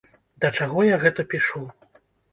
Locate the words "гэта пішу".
1.03-1.63